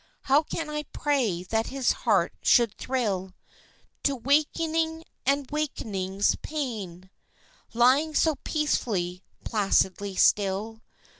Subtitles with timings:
[0.23, 3.35] How can I pray that his heart should thrill
[4.01, 7.11] To waking and waking's pain?
[7.75, 10.81] Lying so peacefully, placidly still.